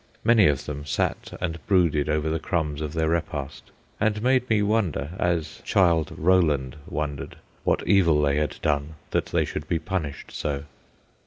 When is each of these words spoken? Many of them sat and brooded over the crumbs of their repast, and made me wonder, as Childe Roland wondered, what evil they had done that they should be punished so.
Many 0.23 0.47
of 0.47 0.65
them 0.65 0.83
sat 0.83 1.37
and 1.39 1.63
brooded 1.67 2.09
over 2.09 2.27
the 2.27 2.39
crumbs 2.39 2.81
of 2.81 2.93
their 2.93 3.09
repast, 3.09 3.69
and 3.99 4.19
made 4.23 4.49
me 4.49 4.63
wonder, 4.63 5.11
as 5.19 5.61
Childe 5.63 6.11
Roland 6.17 6.75
wondered, 6.87 7.35
what 7.63 7.87
evil 7.87 8.19
they 8.19 8.37
had 8.37 8.55
done 8.63 8.95
that 9.11 9.27
they 9.27 9.45
should 9.45 9.67
be 9.69 9.77
punished 9.77 10.31
so. 10.31 10.63